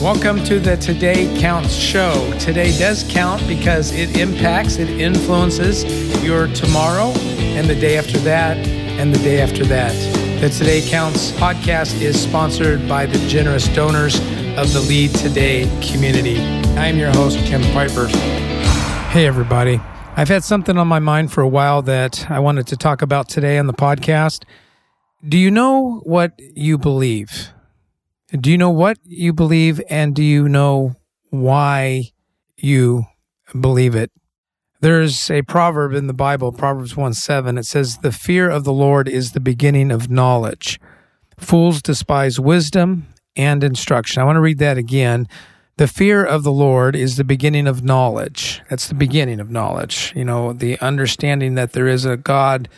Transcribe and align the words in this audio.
Welcome 0.00 0.42
to 0.44 0.58
the 0.58 0.78
Today 0.78 1.30
Counts 1.38 1.74
show. 1.74 2.32
Today 2.38 2.74
does 2.78 3.04
count 3.10 3.46
because 3.46 3.92
it 3.92 4.16
impacts, 4.16 4.78
it 4.78 4.88
influences 4.88 5.84
your 6.24 6.46
tomorrow 6.54 7.10
and 7.38 7.68
the 7.68 7.74
day 7.74 7.98
after 7.98 8.16
that 8.20 8.56
and 8.56 9.14
the 9.14 9.18
day 9.18 9.42
after 9.42 9.62
that. 9.66 9.92
The 10.40 10.48
Today 10.48 10.80
Counts 10.88 11.32
podcast 11.32 12.00
is 12.00 12.18
sponsored 12.18 12.88
by 12.88 13.04
the 13.04 13.18
generous 13.28 13.68
donors 13.74 14.20
of 14.56 14.72
the 14.72 14.82
Lead 14.88 15.14
Today 15.16 15.64
community. 15.82 16.40
I'm 16.78 16.96
your 16.96 17.10
host, 17.10 17.38
Jim 17.40 17.60
Piper. 17.74 18.06
Hey, 19.10 19.26
everybody. 19.26 19.82
I've 20.16 20.28
had 20.28 20.44
something 20.44 20.78
on 20.78 20.88
my 20.88 20.98
mind 20.98 21.30
for 21.30 21.42
a 21.42 21.48
while 21.48 21.82
that 21.82 22.30
I 22.30 22.38
wanted 22.38 22.66
to 22.68 22.76
talk 22.78 23.02
about 23.02 23.28
today 23.28 23.58
on 23.58 23.66
the 23.66 23.74
podcast. 23.74 24.44
Do 25.28 25.36
you 25.36 25.50
know 25.50 26.00
what 26.04 26.32
you 26.38 26.78
believe? 26.78 27.50
Do 28.38 28.50
you 28.50 28.58
know 28.58 28.70
what 28.70 28.98
you 29.04 29.32
believe 29.32 29.80
and 29.90 30.14
do 30.14 30.22
you 30.22 30.48
know 30.48 30.94
why 31.30 32.12
you 32.56 33.06
believe 33.58 33.96
it? 33.96 34.12
There's 34.80 35.30
a 35.30 35.42
proverb 35.42 35.94
in 35.94 36.06
the 36.06 36.14
Bible, 36.14 36.52
Proverbs 36.52 36.96
1 36.96 37.12
7. 37.12 37.58
It 37.58 37.66
says, 37.66 37.98
The 37.98 38.12
fear 38.12 38.48
of 38.48 38.62
the 38.62 38.72
Lord 38.72 39.08
is 39.08 39.32
the 39.32 39.40
beginning 39.40 39.90
of 39.90 40.10
knowledge. 40.10 40.80
Fools 41.38 41.82
despise 41.82 42.38
wisdom 42.38 43.08
and 43.34 43.64
instruction. 43.64 44.22
I 44.22 44.24
want 44.24 44.36
to 44.36 44.40
read 44.40 44.58
that 44.58 44.78
again. 44.78 45.26
The 45.76 45.88
fear 45.88 46.24
of 46.24 46.44
the 46.44 46.52
Lord 46.52 46.94
is 46.94 47.16
the 47.16 47.24
beginning 47.24 47.66
of 47.66 47.82
knowledge. 47.82 48.62
That's 48.70 48.86
the 48.86 48.94
beginning 48.94 49.40
of 49.40 49.50
knowledge. 49.50 50.12
You 50.14 50.24
know, 50.24 50.52
the 50.52 50.78
understanding 50.78 51.56
that 51.56 51.72
there 51.72 51.88
is 51.88 52.04
a 52.04 52.16
God, 52.16 52.68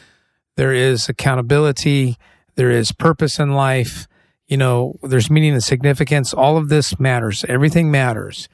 there 0.57 0.73
is 0.73 1.09
accountability, 1.09 2.17
there 2.55 2.71
is 2.71 2.93
purpose 2.93 3.39
in 3.39 3.53
life 3.53 4.07
you 4.53 4.59
know, 4.59 4.99
there's 5.03 5.31
meaning 5.31 5.55
and 5.55 5.65
significance. 5.65 6.35
All 6.35 6.59
of 6.59 6.69
this 6.69 7.01
matters. 7.01 7.43
Everything 7.49 7.91
matters. 7.91 8.51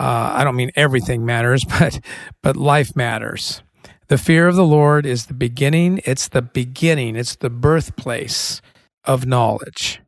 Uh, 0.00 0.32
I 0.32 0.44
don't 0.44 0.56
mean 0.56 0.70
everything 0.76 1.26
matters, 1.26 1.62
but 1.78 2.00
but 2.42 2.56
life 2.56 2.96
matters. 2.96 3.62
The 4.08 4.16
fear 4.16 4.48
of 4.48 4.56
the 4.56 4.64
Lord 4.64 5.04
is 5.04 5.26
the 5.26 5.34
beginning. 5.34 6.00
It's 6.06 6.26
the 6.26 6.40
beginning. 6.40 7.16
It's 7.16 7.36
the 7.36 7.50
birthplace 7.50 8.62
of 9.04 9.26
knowledge. 9.26 10.00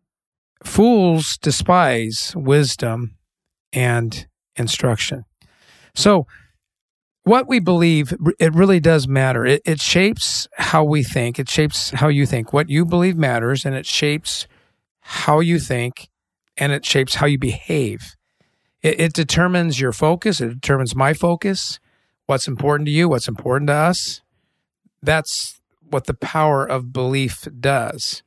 Fools 0.63 1.37
despise 1.37 2.33
wisdom 2.35 3.17
and 3.71 4.27
instruction. 4.57 5.27
So, 5.95 6.27
what 7.25 7.47
we 7.47 7.61
believe, 7.61 8.15
it 8.41 8.55
really 8.55 8.81
does 8.81 9.07
matter. 9.07 9.45
It, 9.45 9.61
it 9.67 9.83
shapes 9.83 10.49
how 10.57 10.85
we 10.85 11.03
think. 11.03 11.39
It 11.39 11.51
shapes 11.51 11.91
how 11.91 12.09
you 12.09 12.25
think. 12.25 12.55
What 12.55 12.71
you 12.71 12.87
believe 12.87 13.19
matters, 13.19 13.67
and 13.67 13.75
it 13.75 13.85
shapes 13.85 14.47
how 15.07 15.41
you 15.41 15.59
think 15.59 16.09
and 16.57 16.73
it 16.73 16.85
shapes 16.85 17.17
how 17.17 17.27
you 17.27 17.39
behave. 17.39 18.17
It, 18.83 19.01
it, 19.01 19.13
determines 19.13 19.79
your 19.79 19.93
focus, 19.93 20.41
it 20.41 20.49
determines 20.49 20.97
my 20.97 21.13
focus, 21.13 21.79
what's 22.27 22.49
important 22.49 22.87
to 22.87 22.93
you, 22.93 23.09
what's 23.09 23.29
important 23.29 23.69
to 23.69 23.75
us. 23.75 24.23
That's 25.03 25.61
what 25.83 26.07
the 26.07 26.15
power 26.15 26.65
of 26.65 26.93
belief 26.93 27.47
does. 27.61 28.23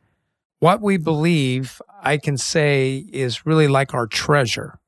What 0.59 0.81
we 0.81 0.97
believe, 0.97 1.81
I 2.01 2.17
can 2.17 2.37
say, 2.37 3.05
is 3.11 3.45
really 3.45 3.67
like 3.67 3.95
our 3.95 4.05
treasure. 4.05 4.79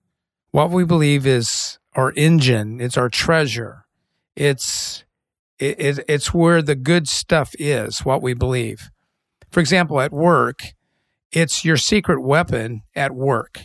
What 0.51 0.69
we 0.69 0.83
believe 0.83 1.25
is 1.25 1.79
our 1.95 2.13
engine, 2.15 2.79
it's 2.79 2.97
our 2.97 3.09
treasure. 3.09 3.85
It's 4.35 5.03
it, 5.57 5.79
it, 5.79 6.05
it's 6.07 6.33
where 6.33 6.61
the 6.61 6.75
good 6.75 7.07
stuff 7.07 7.53
is, 7.59 8.05
what 8.05 8.21
we 8.21 8.33
believe. 8.33 8.89
For 9.51 9.59
example, 9.59 9.99
at 9.99 10.13
work, 10.13 10.73
it's 11.31 11.63
your 11.63 11.77
secret 11.77 12.21
weapon 12.21 12.81
at 12.95 13.13
work 13.13 13.61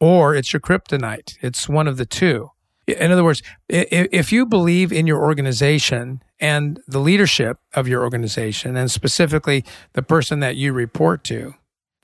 or 0.00 0.34
it's 0.34 0.52
your 0.52 0.60
kryptonite. 0.60 1.36
It's 1.40 1.68
one 1.68 1.88
of 1.88 1.96
the 1.96 2.06
two. 2.06 2.50
In 2.86 3.10
other 3.10 3.24
words, 3.24 3.42
if 3.68 4.30
you 4.30 4.46
believe 4.46 4.92
in 4.92 5.06
your 5.06 5.20
organization 5.20 6.22
and 6.38 6.78
the 6.86 7.00
leadership 7.00 7.58
of 7.74 7.88
your 7.88 8.02
organization, 8.02 8.76
and 8.76 8.90
specifically 8.90 9.64
the 9.94 10.02
person 10.02 10.38
that 10.40 10.54
you 10.54 10.72
report 10.72 11.24
to, 11.24 11.54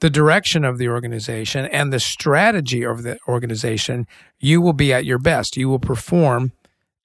the 0.00 0.10
direction 0.10 0.64
of 0.64 0.78
the 0.78 0.88
organization 0.88 1.66
and 1.66 1.92
the 1.92 2.00
strategy 2.00 2.84
of 2.84 3.04
the 3.04 3.18
organization, 3.28 4.08
you 4.40 4.60
will 4.60 4.72
be 4.72 4.92
at 4.92 5.04
your 5.04 5.20
best. 5.20 5.56
You 5.56 5.68
will 5.68 5.78
perform 5.78 6.50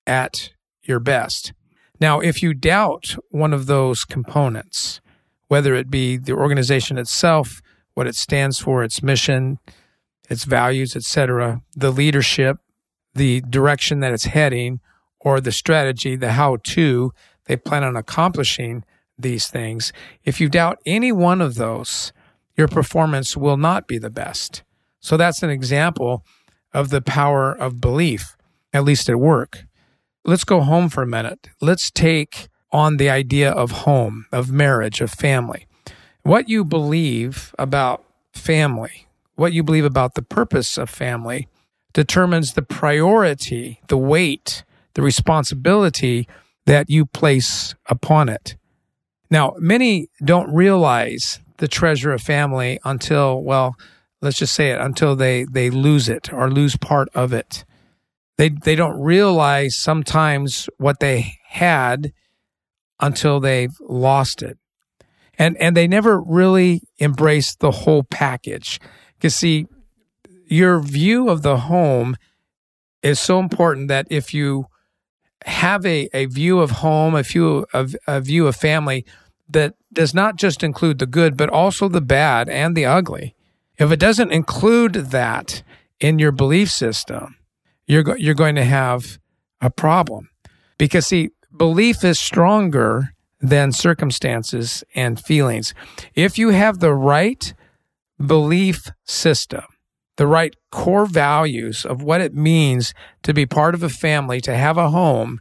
at 0.08 0.52
your 0.82 1.00
best. 1.00 1.54
Now, 2.00 2.20
if 2.20 2.42
you 2.42 2.56
doubt 2.56 3.16
one 3.30 3.54
of 3.54 3.68
those 3.68 4.06
components, 4.06 5.02
whether 5.50 5.76
it 5.76 5.92
be 5.92 6.18
the 6.18 6.34
organization 6.34 6.98
itself, 6.98 7.62
what 7.98 8.06
it 8.06 8.16
stands 8.16 8.60
for, 8.60 8.84
its 8.84 9.02
mission, 9.02 9.58
its 10.30 10.44
values, 10.44 10.96
etc., 10.96 11.64
the 11.76 11.90
leadership, 11.90 12.60
the 13.16 13.42
direction 13.42 14.02
that 14.02 14.14
it's 14.14 14.26
heading, 14.26 14.80
or 15.20 15.42
the 15.42 15.52
strategy, 15.52 16.16
the 16.16 16.34
how 16.34 16.58
to 16.62 17.12
they 17.46 17.58
plan 17.58 17.84
on 17.84 17.96
accomplishing 17.96 18.84
these 19.18 19.48
things. 19.48 19.92
If 20.24 20.40
you 20.40 20.48
doubt 20.48 20.78
any 20.86 21.12
one 21.12 21.42
of 21.42 21.56
those, 21.56 22.14
your 22.56 22.68
performance 22.68 23.36
will 23.36 23.58
not 23.58 23.88
be 23.88 23.98
the 23.98 24.12
best. 24.12 24.62
So 25.00 25.18
that's 25.18 25.42
an 25.42 25.50
example 25.50 26.24
of 26.76 26.92
the 26.92 27.02
power 27.02 27.52
of 27.52 27.82
belief, 27.82 28.38
at 28.74 28.84
least 28.84 29.10
at 29.10 29.20
work. 29.20 29.64
Let's 30.24 30.44
go 30.44 30.62
home 30.62 30.90
for 30.90 31.02
a 31.02 31.08
minute. 31.08 31.50
Let's 31.62 31.90
take 31.90 32.48
on 32.72 32.98
the 32.98 33.10
idea 33.10 33.50
of 33.50 33.72
home, 33.88 34.28
of 34.32 34.52
marriage, 34.52 35.02
of 35.02 35.10
family 35.10 35.67
what 36.28 36.50
you 36.50 36.66
believe 36.66 37.56
about 37.58 38.04
family, 38.34 39.08
what 39.36 39.54
you 39.54 39.64
believe 39.64 39.86
about 39.86 40.16
the 40.16 40.22
purpose 40.22 40.78
of 40.78 40.90
family, 40.90 41.48
determines 41.94 42.54
the 42.54 42.62
priority, 42.62 43.80
the 43.88 43.98
weight, 43.98 44.66
the 44.96 45.02
responsibility 45.02 46.28
that 46.66 46.90
you 46.90 47.06
place 47.06 47.76
upon 47.86 48.28
it. 48.28 48.58
Now, 49.32 49.56
many 49.58 50.10
don't 50.22 50.54
realize 50.54 51.40
the 51.60 51.68
treasure 51.70 52.12
of 52.12 52.22
family 52.22 52.78
until, 52.84 53.42
well, 53.42 53.78
let's 54.22 54.38
just 54.38 54.54
say 54.54 54.72
it, 54.72 54.82
until 54.82 55.16
they, 55.16 55.46
they 55.46 55.70
lose 55.70 56.10
it 56.10 56.34
or 56.34 56.52
lose 56.52 56.76
part 56.76 57.08
of 57.16 57.32
it. 57.32 57.64
They, 58.38 58.50
they 58.50 58.76
don't 58.76 59.00
realize 59.00 59.78
sometimes 59.78 60.68
what 60.78 61.00
they 61.00 61.38
had 61.48 62.12
until 63.00 63.40
they've 63.40 63.76
lost 63.80 64.42
it 64.42 64.58
and 65.38 65.58
and 65.58 65.76
they 65.76 65.88
never 65.88 66.20
really 66.20 66.82
embraced 67.00 67.60
the 67.60 67.72
whole 67.72 68.04
package. 68.04 68.80
Because 69.16 69.36
see, 69.36 69.68
your 70.48 70.80
view 70.80 71.30
of 71.30 71.42
the 71.42 71.58
home 71.58 72.16
is 73.02 73.20
so 73.20 73.40
important 73.40 73.88
that 73.88 74.08
if 74.10 74.34
you 74.34 74.68
have 75.46 75.86
a, 75.86 76.10
a 76.14 76.26
view 76.26 76.60
of 76.60 76.72
home, 76.72 77.16
a 77.16 77.24
view 77.24 77.66
of 77.74 77.96
a 78.08 78.20
view 78.20 78.48
of 78.48 78.56
family 78.56 79.06
that 79.50 79.76
does 79.94 80.14
not 80.14 80.36
just 80.36 80.64
include 80.64 81.00
the 81.00 81.06
good, 81.06 81.38
but 81.38 81.50
also 81.50 81.88
the 81.88 82.02
bad 82.02 82.50
and 82.50 82.76
the 82.76 82.86
ugly. 82.86 83.36
If 83.78 83.92
it 83.92 84.00
doesn't 84.00 84.32
include 84.32 84.94
that 84.94 85.64
in 86.00 86.20
your 86.20 86.32
belief 86.32 86.70
system, 86.70 87.38
you're 87.86 88.04
go- 88.04 88.16
you're 88.16 88.34
going 88.34 88.56
to 88.56 88.66
have 88.66 89.20
a 89.62 89.70
problem. 89.70 90.30
Because 90.78 91.08
see, 91.08 91.30
belief 91.56 92.04
is 92.04 92.20
stronger 92.20 93.14
than 93.40 93.72
circumstances 93.72 94.84
and 94.96 95.20
feelings. 95.20 95.74
If 96.16 96.38
you 96.38 96.50
have 96.50 96.80
the 96.80 96.94
right 96.94 97.54
belief 98.24 98.90
system, 99.06 99.64
the 100.18 100.28
right 100.28 100.56
core 100.72 101.06
values 101.06 101.86
of 101.86 102.02
what 102.02 102.22
it 102.22 102.34
means 102.34 102.94
to 103.24 103.34
be 103.34 103.46
part 103.46 103.76
of 103.76 103.84
a 103.84 103.90
family, 103.90 104.42
to 104.42 104.56
have 104.56 104.78
a 104.78 104.90
home, 104.90 105.40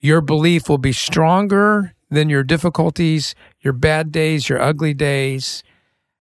your 0.00 0.20
belief 0.20 0.68
will 0.68 0.78
be 0.78 0.92
stronger 0.92 1.94
than 2.10 2.28
your 2.28 2.42
difficulties, 2.42 3.34
your 3.60 3.72
bad 3.72 4.10
days, 4.10 4.48
your 4.48 4.60
ugly 4.60 4.94
days. 4.94 5.62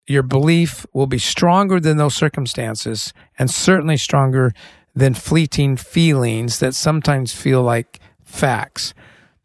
Your 0.07 0.23
belief 0.23 0.85
will 0.93 1.07
be 1.07 1.17
stronger 1.17 1.79
than 1.79 1.97
those 1.97 2.15
circumstances 2.15 3.13
and 3.39 3.49
certainly 3.49 3.97
stronger 3.97 4.51
than 4.93 5.13
fleeting 5.13 5.77
feelings 5.77 6.59
that 6.59 6.75
sometimes 6.75 7.33
feel 7.33 7.63
like 7.63 7.99
facts 8.23 8.93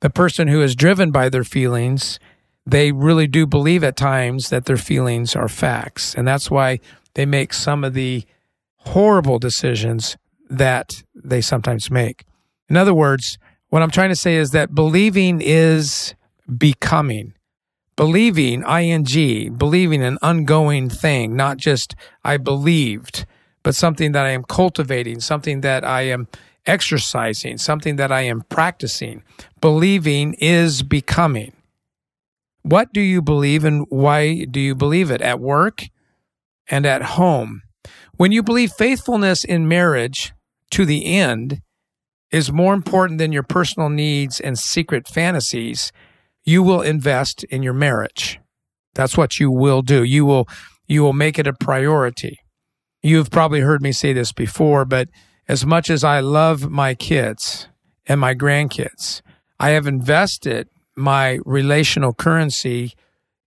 the 0.07 0.11
person 0.11 0.47
who 0.47 0.63
is 0.63 0.77
driven 0.77 1.11
by 1.11 1.29
their 1.29 1.43
feelings, 1.43 2.21
they 2.65 2.93
really 2.93 3.27
do 3.27 3.45
believe 3.45 3.83
at 3.83 3.97
times 3.97 4.51
that 4.51 4.67
their 4.67 4.77
feelings 4.77 5.35
are 5.35 5.49
facts. 5.49 6.15
And 6.15 6.29
that's 6.29 6.49
why 6.49 6.79
they 7.15 7.27
make 7.27 7.53
some 7.53 7.83
of 7.83 7.93
the 7.93 8.25
horrible 8.77 9.41
decisions 9.41 10.17
that 10.49 11.03
they 11.13 11.41
sometimes 11.41 11.91
make. 11.91 12.25
In 12.69 12.77
other 12.77 12.95
words, 12.95 13.37
what 13.71 13.83
I'm 13.83 13.91
trying 13.91 14.11
to 14.11 14.15
say 14.15 14.37
is 14.37 14.53
that 14.53 14.77
believing 14.77 15.41
is 15.41 16.15
becoming. 16.57 17.35
Believing, 17.97 18.63
ing, 18.63 19.55
believing 19.55 20.05
an 20.05 20.19
ongoing 20.23 20.89
thing, 20.89 21.35
not 21.35 21.57
just 21.57 21.97
I 22.25 22.37
believed, 22.37 23.27
but 23.65 23.75
something 23.75 24.13
that 24.13 24.25
I 24.25 24.31
am 24.31 24.45
cultivating, 24.45 25.19
something 25.19 25.63
that 25.63 25.85
I 25.85 26.03
am 26.03 26.29
exercising, 26.67 27.59
something 27.59 27.97
that 27.97 28.13
I 28.13 28.23
am 28.23 28.43
practicing. 28.49 29.23
Believing 29.61 30.35
is 30.35 30.83
becoming. 30.83 31.53
What 32.63 32.93
do 32.93 33.01
you 33.01 33.23
believe 33.23 33.65
and 33.65 33.87
why 33.89 34.45
do 34.45 34.61
you 34.61 34.75
believe 34.75 35.11
it 35.11 35.21
at 35.21 35.41
work 35.41 35.85
and 36.69 36.85
at 36.85 37.03
home? 37.03 37.63
When 38.17 38.33
you 38.33 38.43
believe 38.43 38.73
faithfulness 38.73 39.45
in 39.45 39.69
marriage 39.69 40.33
to 40.73 40.85
the 40.85 41.07
end 41.17 41.61
is 42.31 42.51
more 42.51 42.75
important 42.75 43.19
than 43.19 43.33
your 43.33 43.45
personal 43.45 43.89
needs 43.89 44.41
and 44.41 44.59
secret 44.59 45.07
fantasies, 45.07 45.93
you 46.45 46.63
will 46.63 46.81
invest 46.81 47.45
in 47.45 47.63
your 47.63 47.73
marriage. 47.73 48.41
That's 48.95 49.17
what 49.17 49.39
you 49.39 49.51
will 49.51 49.83
do. 49.83 50.03
You 50.03 50.25
will 50.25 50.49
you 50.89 51.03
will 51.03 51.13
make 51.13 51.39
it 51.39 51.47
a 51.47 51.53
priority. 51.53 52.39
You've 53.03 53.31
probably 53.31 53.61
heard 53.61 53.83
me 53.83 53.93
say 53.93 54.13
this 54.13 54.33
before, 54.33 54.85
but 54.85 55.09
as 55.49 55.65
much 55.65 55.91
as 55.91 56.03
I 56.03 56.21
love 56.21 56.71
my 56.71 56.95
kids 56.95 57.69
and 58.07 58.21
my 58.21 58.35
grandkids, 58.35 59.23
I 59.59 59.71
have 59.71 59.87
invested 59.87 60.69
my 60.97 61.39
relational 61.45 62.13
currency 62.13 62.95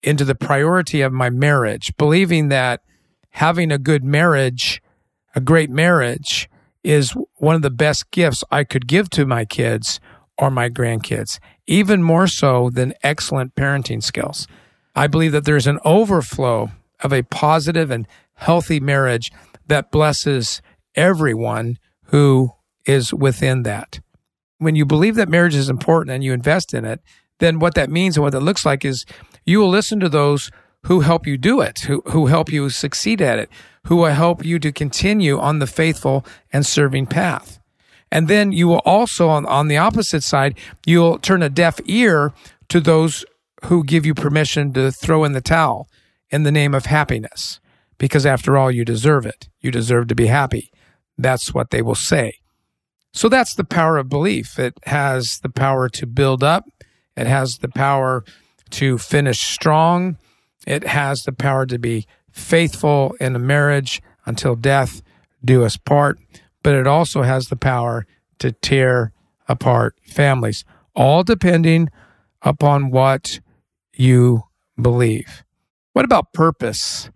into 0.01 0.25
the 0.25 0.35
priority 0.35 1.01
of 1.01 1.13
my 1.13 1.29
marriage, 1.29 1.95
believing 1.97 2.49
that 2.49 2.81
having 3.31 3.71
a 3.71 3.77
good 3.77 4.03
marriage, 4.03 4.81
a 5.35 5.41
great 5.41 5.69
marriage, 5.69 6.49
is 6.83 7.15
one 7.35 7.55
of 7.55 7.61
the 7.61 7.69
best 7.69 8.11
gifts 8.11 8.43
I 8.51 8.63
could 8.63 8.87
give 8.87 9.09
to 9.11 9.25
my 9.25 9.45
kids 9.45 9.99
or 10.37 10.51
my 10.51 10.69
grandkids, 10.69 11.39
even 11.67 12.03
more 12.03 12.27
so 12.27 12.69
than 12.69 12.93
excellent 13.03 13.55
parenting 13.55 14.03
skills. 14.03 14.47
I 14.95 15.07
believe 15.07 15.31
that 15.31 15.45
there's 15.45 15.67
an 15.67 15.79
overflow 15.85 16.71
of 17.01 17.13
a 17.13 17.23
positive 17.23 17.89
and 17.91 18.07
healthy 18.35 18.79
marriage 18.79 19.31
that 19.67 19.91
blesses 19.91 20.61
everyone 20.95 21.77
who 22.05 22.51
is 22.85 23.13
within 23.13 23.63
that. 23.63 23.99
When 24.57 24.75
you 24.75 24.85
believe 24.85 25.15
that 25.15 25.29
marriage 25.29 25.55
is 25.55 25.69
important 25.69 26.13
and 26.13 26.23
you 26.23 26.33
invest 26.33 26.73
in 26.73 26.85
it, 26.85 27.01
then 27.39 27.59
what 27.59 27.75
that 27.75 27.89
means 27.89 28.15
and 28.15 28.23
what 28.23 28.31
that 28.31 28.41
looks 28.41 28.65
like 28.65 28.85
is 28.85 29.05
you 29.45 29.59
will 29.59 29.69
listen 29.69 29.99
to 29.99 30.09
those 30.09 30.51
who 30.83 31.01
help 31.01 31.25
you 31.25 31.37
do 31.37 31.61
it, 31.61 31.79
who, 31.79 32.01
who 32.07 32.27
help 32.27 32.51
you 32.51 32.69
succeed 32.69 33.21
at 33.21 33.39
it, 33.39 33.49
who 33.87 33.97
will 33.97 34.13
help 34.13 34.45
you 34.45 34.59
to 34.59 34.71
continue 34.71 35.39
on 35.39 35.59
the 35.59 35.67
faithful 35.67 36.25
and 36.51 36.65
serving 36.65 37.05
path. 37.05 37.59
And 38.11 38.27
then 38.27 38.51
you 38.51 38.67
will 38.67 38.81
also, 38.85 39.27
on, 39.29 39.45
on 39.45 39.69
the 39.69 39.77
opposite 39.77 40.23
side, 40.23 40.57
you'll 40.85 41.17
turn 41.17 41.41
a 41.41 41.49
deaf 41.49 41.79
ear 41.85 42.31
to 42.69 42.79
those 42.79 43.25
who 43.65 43.83
give 43.83 44.05
you 44.05 44.13
permission 44.13 44.71
to 44.73 44.91
throw 44.91 45.23
in 45.23 45.31
the 45.31 45.41
towel 45.41 45.87
in 46.29 46.43
the 46.43 46.51
name 46.51 46.73
of 46.73 46.85
happiness. 46.85 47.59
Because 47.97 48.25
after 48.25 48.57
all, 48.57 48.69
you 48.69 48.85
deserve 48.85 49.25
it. 49.25 49.49
You 49.61 49.71
deserve 49.71 50.07
to 50.09 50.15
be 50.15 50.27
happy. 50.27 50.71
That's 51.17 51.53
what 51.53 51.69
they 51.69 51.81
will 51.81 51.95
say. 51.95 52.39
So 53.13 53.29
that's 53.29 53.53
the 53.53 53.63
power 53.63 53.97
of 53.97 54.09
belief. 54.09 54.57
It 54.57 54.77
has 54.85 55.39
the 55.39 55.49
power 55.49 55.87
to 55.89 56.07
build 56.07 56.43
up. 56.43 56.65
It 57.15 57.27
has 57.27 57.59
the 57.59 57.69
power 57.69 58.23
to 58.71 58.97
finish 58.97 59.39
strong. 59.41 60.17
It 60.65 60.85
has 60.87 61.23
the 61.23 61.31
power 61.31 61.65
to 61.67 61.77
be 61.77 62.07
faithful 62.31 63.15
in 63.19 63.35
a 63.35 63.39
marriage 63.39 64.01
until 64.25 64.55
death 64.55 65.01
do 65.45 65.63
us 65.63 65.77
part, 65.77 66.17
but 66.63 66.73
it 66.73 66.87
also 66.87 67.21
has 67.21 67.47
the 67.47 67.55
power 67.55 68.07
to 68.39 68.51
tear 68.51 69.11
apart 69.47 69.95
families, 70.05 70.65
all 70.95 71.23
depending 71.23 71.89
upon 72.41 72.89
what 72.89 73.39
you 73.93 74.43
believe. 74.81 75.43
What 75.91 76.05
about 76.05 76.33
purpose? 76.33 77.09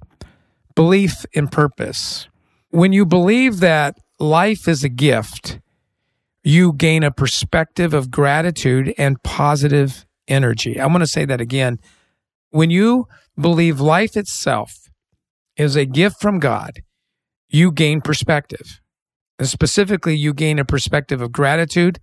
Belief 0.75 1.25
in 1.33 1.47
purpose. 1.47 2.27
When 2.69 2.93
you 2.93 3.05
believe 3.05 3.59
that 3.59 3.97
life 4.19 4.67
is 4.67 4.83
a 4.83 4.89
gift, 4.89 5.59
you 6.43 6.73
gain 6.73 7.03
a 7.03 7.11
perspective 7.11 7.93
of 7.93 8.11
gratitude 8.11 8.93
and 8.97 9.21
positive 9.23 10.05
energy. 10.27 10.79
I'm 10.79 10.89
going 10.89 10.99
to 10.99 11.07
say 11.07 11.25
that 11.25 11.41
again. 11.41 11.79
When 12.49 12.69
you 12.69 13.07
believe 13.39 13.79
life 13.79 14.17
itself 14.17 14.89
is 15.55 15.75
a 15.75 15.85
gift 15.85 16.21
from 16.21 16.39
God, 16.39 16.81
you 17.49 17.71
gain 17.71 18.01
perspective. 18.01 18.81
And 19.39 19.47
specifically, 19.47 20.15
you 20.15 20.33
gain 20.33 20.59
a 20.59 20.65
perspective 20.65 21.21
of 21.21 21.31
gratitude 21.31 21.99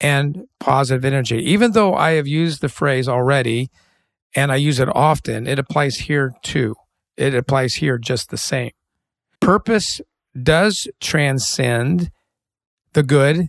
and 0.00 0.44
positive 0.58 1.04
energy. 1.04 1.38
Even 1.38 1.72
though 1.72 1.94
I 1.94 2.12
have 2.12 2.26
used 2.26 2.60
the 2.60 2.68
phrase 2.68 3.08
already 3.08 3.70
and 4.34 4.50
I 4.50 4.56
use 4.56 4.80
it 4.80 4.88
often, 4.94 5.46
it 5.46 5.58
applies 5.58 5.96
here 5.96 6.32
too. 6.42 6.74
It 7.16 7.34
applies 7.34 7.76
here 7.76 7.98
just 7.98 8.30
the 8.30 8.38
same. 8.38 8.72
Purpose 9.42 10.00
does 10.40 10.86
transcend 11.00 12.12
the 12.92 13.02
good, 13.02 13.48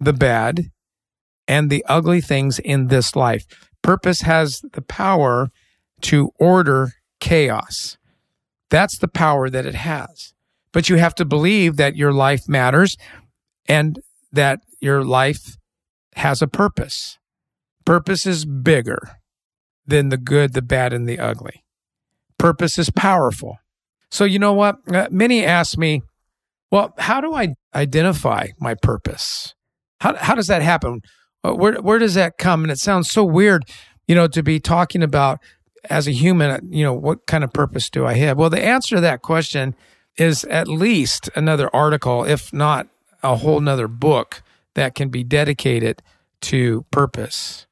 the 0.00 0.12
bad, 0.12 0.72
and 1.46 1.70
the 1.70 1.84
ugly 1.88 2.20
things 2.20 2.58
in 2.58 2.88
this 2.88 3.14
life. 3.14 3.46
Purpose 3.80 4.22
has 4.22 4.60
the 4.72 4.82
power 4.82 5.50
to 6.00 6.32
order 6.40 6.94
chaos. 7.20 7.98
That's 8.68 8.98
the 8.98 9.06
power 9.06 9.48
that 9.48 9.64
it 9.64 9.76
has. 9.76 10.34
But 10.72 10.88
you 10.88 10.96
have 10.96 11.14
to 11.14 11.24
believe 11.24 11.76
that 11.76 11.94
your 11.94 12.12
life 12.12 12.48
matters 12.48 12.96
and 13.66 14.00
that 14.32 14.58
your 14.80 15.04
life 15.04 15.56
has 16.16 16.42
a 16.42 16.48
purpose. 16.48 17.16
Purpose 17.84 18.26
is 18.26 18.44
bigger 18.44 19.20
than 19.86 20.08
the 20.08 20.18
good, 20.18 20.54
the 20.54 20.62
bad, 20.62 20.92
and 20.92 21.08
the 21.08 21.20
ugly. 21.20 21.64
Purpose 22.38 22.76
is 22.76 22.90
powerful. 22.90 23.58
So, 24.10 24.24
you 24.24 24.38
know 24.38 24.52
what? 24.52 24.76
Uh, 24.92 25.08
many 25.10 25.44
ask 25.44 25.76
me, 25.76 26.02
well, 26.70 26.94
how 26.98 27.20
do 27.20 27.34
I 27.34 27.54
identify 27.74 28.48
my 28.58 28.74
purpose? 28.74 29.54
How, 30.00 30.14
how 30.16 30.34
does 30.34 30.46
that 30.46 30.62
happen? 30.62 31.00
Uh, 31.44 31.52
where, 31.52 31.80
where 31.80 31.98
does 31.98 32.14
that 32.14 32.38
come? 32.38 32.62
And 32.62 32.70
it 32.70 32.78
sounds 32.78 33.10
so 33.10 33.24
weird, 33.24 33.64
you 34.06 34.14
know, 34.14 34.28
to 34.28 34.42
be 34.42 34.60
talking 34.60 35.02
about 35.02 35.40
as 35.88 36.06
a 36.08 36.12
human, 36.12 36.72
you 36.72 36.84
know, 36.84 36.92
what 36.92 37.26
kind 37.26 37.44
of 37.44 37.52
purpose 37.52 37.88
do 37.90 38.06
I 38.06 38.14
have? 38.14 38.36
Well, 38.36 38.50
the 38.50 38.64
answer 38.64 38.96
to 38.96 39.00
that 39.00 39.22
question 39.22 39.74
is 40.16 40.44
at 40.44 40.68
least 40.68 41.30
another 41.34 41.74
article, 41.74 42.24
if 42.24 42.52
not 42.52 42.88
a 43.22 43.36
whole 43.36 43.60
nother 43.60 43.88
book 43.88 44.42
that 44.74 44.94
can 44.94 45.08
be 45.08 45.24
dedicated 45.24 46.02
to 46.40 46.84
purpose. 46.90 47.66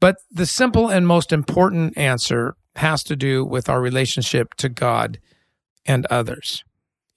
But 0.00 0.16
the 0.30 0.46
simple 0.46 0.88
and 0.88 1.06
most 1.06 1.32
important 1.32 1.96
answer 1.96 2.56
has 2.76 3.02
to 3.04 3.16
do 3.16 3.44
with 3.44 3.68
our 3.68 3.80
relationship 3.80 4.54
to 4.54 4.68
God 4.68 5.18
and 5.86 6.06
others. 6.06 6.64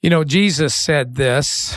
You 0.01 0.09
know, 0.09 0.23
Jesus 0.23 0.75
said 0.75 1.15
this, 1.15 1.75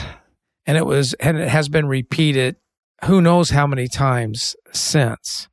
and 0.67 0.77
it 0.77 0.87
was, 0.87 1.15
and 1.15 1.39
it 1.39 1.49
has 1.49 1.69
been 1.69 1.87
repeated 1.87 2.57
who 3.05 3.21
knows 3.21 3.51
how 3.51 3.67
many 3.67 3.89
times 3.89 4.57
since. 4.73 5.49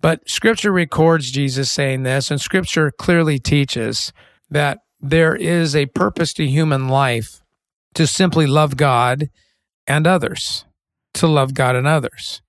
But 0.00 0.28
scripture 0.28 0.72
records 0.72 1.30
Jesus 1.30 1.70
saying 1.70 2.02
this, 2.02 2.30
and 2.30 2.40
scripture 2.40 2.90
clearly 2.90 3.38
teaches 3.38 4.12
that 4.50 4.78
there 5.00 5.34
is 5.34 5.74
a 5.74 5.86
purpose 5.86 6.32
to 6.34 6.46
human 6.46 6.88
life 6.88 7.42
to 7.94 8.06
simply 8.06 8.46
love 8.46 8.76
God 8.76 9.30
and 9.86 10.06
others, 10.06 10.64
to 11.14 11.26
love 11.26 11.54
God 11.54 11.76
and 11.76 11.86
others. 11.86 12.42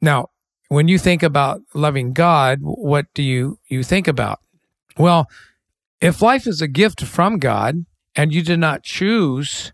Now, 0.00 0.28
when 0.68 0.88
you 0.88 0.98
think 0.98 1.22
about 1.22 1.60
loving 1.74 2.12
God, 2.12 2.58
what 2.60 3.06
do 3.14 3.22
you, 3.22 3.58
you 3.68 3.82
think 3.82 4.08
about? 4.08 4.40
Well, 4.98 5.28
if 6.00 6.22
life 6.22 6.46
is 6.46 6.60
a 6.60 6.68
gift 6.68 7.02
from 7.02 7.38
God 7.38 7.86
and 8.14 8.32
you 8.32 8.42
did 8.42 8.58
not 8.58 8.82
choose 8.82 9.72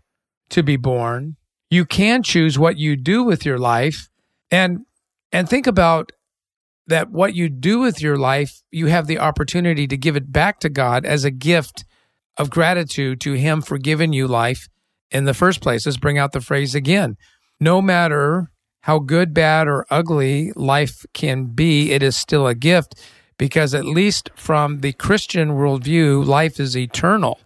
to 0.49 0.63
be 0.63 0.77
born, 0.77 1.35
you 1.69 1.85
can 1.85 2.23
choose 2.23 2.59
what 2.59 2.77
you 2.77 2.95
do 2.95 3.23
with 3.23 3.45
your 3.45 3.57
life 3.57 4.09
and 4.51 4.85
and 5.31 5.49
think 5.49 5.65
about 5.65 6.11
that 6.87 7.09
what 7.09 7.33
you 7.33 7.49
do 7.49 7.79
with 7.79 8.01
your 8.01 8.17
life, 8.17 8.61
you 8.71 8.87
have 8.87 9.07
the 9.07 9.17
opportunity 9.17 9.87
to 9.87 9.97
give 9.97 10.15
it 10.15 10.31
back 10.31 10.59
to 10.59 10.69
God 10.69 11.05
as 11.05 11.23
a 11.23 11.31
gift 11.31 11.85
of 12.37 12.49
gratitude 12.49 13.19
to 13.21 13.33
Him 13.33 13.61
for 13.61 13.77
giving 13.77 14.13
you 14.13 14.27
life 14.27 14.67
in 15.09 15.25
the 15.25 15.33
first 15.33 15.61
place. 15.61 15.85
Let's 15.85 15.97
bring 15.97 16.17
out 16.17 16.33
the 16.33 16.41
phrase 16.41 16.75
again. 16.75 17.15
No 17.59 17.81
matter 17.81 18.51
how 18.81 18.99
good, 18.99 19.33
bad, 19.33 19.67
or 19.67 19.85
ugly 19.89 20.51
life 20.55 21.05
can 21.13 21.45
be, 21.45 21.91
it 21.91 22.03
is 22.03 22.17
still 22.17 22.47
a 22.47 22.55
gift 22.55 22.95
because, 23.37 23.73
at 23.73 23.85
least 23.85 24.29
from 24.35 24.81
the 24.81 24.93
Christian 24.93 25.51
worldview, 25.51 26.25
life 26.25 26.59
is 26.59 26.77
eternal. 26.77 27.39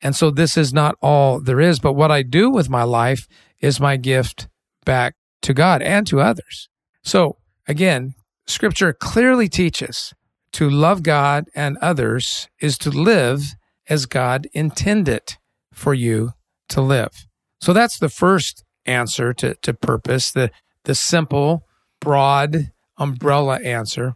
And 0.00 0.14
so 0.14 0.30
this 0.30 0.56
is 0.56 0.72
not 0.72 0.96
all 1.00 1.40
there 1.40 1.60
is. 1.60 1.78
But 1.78 1.94
what 1.94 2.10
I 2.10 2.22
do 2.22 2.50
with 2.50 2.68
my 2.68 2.82
life 2.82 3.26
is 3.60 3.80
my 3.80 3.96
gift 3.96 4.48
back 4.84 5.14
to 5.42 5.54
God 5.54 5.82
and 5.82 6.06
to 6.06 6.20
others. 6.20 6.68
So 7.02 7.36
again, 7.66 8.14
Scripture 8.46 8.92
clearly 8.92 9.48
teaches 9.48 10.12
to 10.52 10.68
love 10.68 11.02
God 11.02 11.46
and 11.54 11.76
others 11.78 12.48
is 12.60 12.78
to 12.78 12.90
live 12.90 13.54
as 13.88 14.06
God 14.06 14.46
intended 14.52 15.36
for 15.72 15.94
you 15.94 16.32
to 16.68 16.80
live. 16.80 17.26
So 17.60 17.72
that's 17.72 17.98
the 17.98 18.08
first 18.08 18.64
answer 18.86 19.32
to, 19.34 19.54
to 19.56 19.74
purpose, 19.74 20.30
the, 20.30 20.50
the 20.84 20.94
simple, 20.94 21.66
broad 22.00 22.72
umbrella 22.98 23.58
answer. 23.60 24.14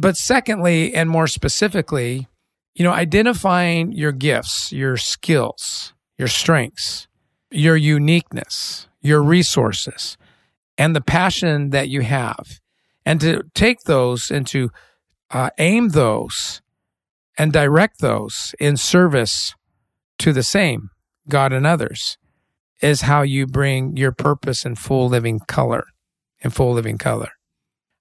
But 0.00 0.16
secondly, 0.16 0.94
and 0.94 1.10
more 1.10 1.26
specifically, 1.26 2.26
you 2.74 2.84
know, 2.84 2.90
identifying 2.90 3.92
your 3.92 4.12
gifts, 4.12 4.72
your 4.72 4.96
skills, 4.96 5.92
your 6.16 6.26
strengths, 6.26 7.06
your 7.50 7.76
uniqueness, 7.76 8.88
your 9.02 9.22
resources, 9.22 10.16
and 10.78 10.96
the 10.96 11.02
passion 11.02 11.68
that 11.70 11.90
you 11.90 12.00
have 12.00 12.60
and 13.04 13.20
to 13.20 13.42
take 13.54 13.80
those 13.80 14.30
and 14.30 14.46
to 14.46 14.70
uh, 15.32 15.50
aim 15.58 15.90
those 15.90 16.62
and 17.36 17.52
direct 17.52 18.00
those 18.00 18.54
in 18.58 18.78
service 18.78 19.54
to 20.18 20.32
the 20.32 20.42
same 20.42 20.88
God 21.28 21.52
and 21.52 21.66
others 21.66 22.16
is 22.80 23.02
how 23.02 23.20
you 23.20 23.46
bring 23.46 23.98
your 23.98 24.12
purpose 24.12 24.64
in 24.64 24.76
full 24.76 25.10
living 25.10 25.40
color, 25.40 25.84
in 26.40 26.48
full 26.48 26.72
living 26.72 26.96
color. 26.96 27.32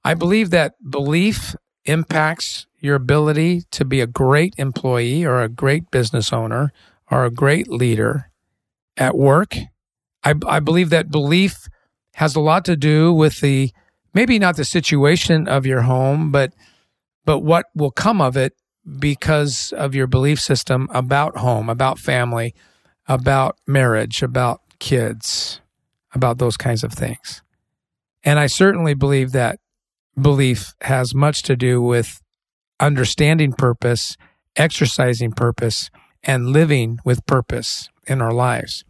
I 0.06 0.14
believe 0.14 0.50
that 0.52 0.76
belief 0.90 1.56
impacts 1.86 2.68
your 2.80 2.96
ability 2.96 3.64
to 3.72 3.86
be 3.86 4.02
a 4.02 4.08
great 4.08 4.54
employee 4.58 5.26
or 5.26 5.42
a 5.42 5.50
great 5.50 5.92
business 5.92 6.32
owner 6.32 6.72
or 7.12 7.26
a 7.26 7.32
great 7.32 7.68
leader 7.68 8.30
at 8.98 9.18
work. 9.18 9.56
I, 10.24 10.36
I 10.48 10.60
believe 10.60 10.90
that 10.90 11.12
belief 11.12 11.68
has 12.16 12.36
a 12.36 12.42
lot 12.42 12.66
to 12.66 12.76
do 12.76 13.14
with 13.14 13.40
the 13.42 13.72
maybe 14.14 14.40
not 14.40 14.58
the 14.58 14.66
situation 14.66 15.48
of 15.48 15.66
your 15.66 15.82
home, 15.82 16.32
but 16.32 16.54
but 17.26 17.40
what 17.40 17.68
will 17.76 17.92
come 17.92 18.22
of 18.22 18.36
it 18.36 18.54
because 18.98 19.74
of 19.78 19.94
your 19.94 20.08
belief 20.08 20.40
system 20.40 20.90
about 20.92 21.38
home, 21.38 21.70
about 21.70 22.00
family, 22.00 22.56
about 23.08 23.58
marriage, 23.68 24.24
about 24.24 24.62
kids, 24.80 25.62
about 26.14 26.38
those 26.40 26.58
kinds 26.58 26.84
of 26.84 26.94
things. 26.94 27.44
And 28.24 28.40
I 28.40 28.48
certainly 28.48 28.94
believe 28.94 29.32
that 29.34 29.60
belief 30.22 30.74
has 30.82 31.16
much 31.16 31.44
to 31.44 31.56
do 31.56 31.82
with 31.82 32.22
understanding 32.80 33.54
purpose, 33.54 34.16
exercising 34.56 35.32
purpose, 35.32 35.90
and 36.24 36.50
living 36.50 37.00
with 37.04 37.26
purpose 37.26 37.90
in 38.08 38.22
our 38.22 38.34
lives. 38.34 38.84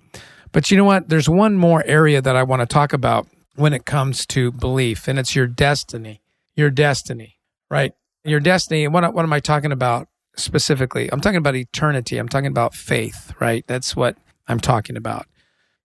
But 0.51 0.71
you 0.71 0.77
know 0.77 0.85
what? 0.85 1.09
There's 1.09 1.29
one 1.29 1.55
more 1.55 1.83
area 1.85 2.21
that 2.21 2.35
I 2.35 2.43
want 2.43 2.61
to 2.61 2.65
talk 2.65 2.93
about 2.93 3.27
when 3.55 3.73
it 3.73 3.85
comes 3.85 4.25
to 4.27 4.51
belief, 4.51 5.07
and 5.07 5.19
it's 5.19 5.35
your 5.35 5.47
destiny. 5.47 6.21
Your 6.55 6.69
destiny, 6.69 7.37
right? 7.69 7.93
Your 8.23 8.39
destiny. 8.39 8.87
What, 8.87 9.13
what 9.13 9.23
am 9.23 9.33
I 9.33 9.39
talking 9.39 9.71
about 9.71 10.07
specifically? 10.35 11.11
I'm 11.11 11.21
talking 11.21 11.37
about 11.37 11.55
eternity. 11.55 12.17
I'm 12.17 12.27
talking 12.27 12.47
about 12.47 12.73
faith, 12.73 13.33
right? 13.39 13.63
That's 13.67 13.95
what 13.95 14.17
I'm 14.47 14.59
talking 14.59 14.97
about. 14.97 15.27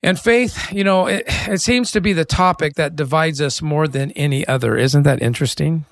And 0.05 0.21
faith, 0.21 0.71
you 0.71 0.85
know, 0.85 1.07
it, 1.07 1.25
it 1.27 1.63
seems 1.63 1.91
to 1.93 2.01
be 2.03 2.13
the 2.13 2.27
topic 2.27 2.75
that 2.75 2.95
divides 2.95 3.41
us 3.41 3.63
more 3.63 3.89
than 3.89 4.11
any 4.11 4.47
other. 4.47 4.77
Isn't 4.77 5.05
that 5.05 5.23
interesting? 5.23 5.87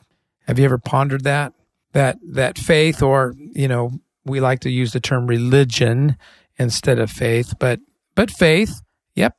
Have 0.46 0.58
you 0.58 0.66
ever 0.66 0.76
pondered 0.76 1.24
that? 1.24 1.54
That 1.92 2.18
that 2.22 2.58
faith, 2.58 3.02
or 3.02 3.34
you 3.38 3.68
know, 3.68 3.92
we 4.26 4.38
like 4.38 4.60
to 4.60 4.70
use 4.70 4.92
the 4.92 5.00
term 5.00 5.26
religion 5.26 6.18
instead 6.58 6.98
of 6.98 7.10
faith, 7.10 7.54
but 7.58 7.80
but 8.14 8.30
faith, 8.30 8.82
yep, 9.14 9.34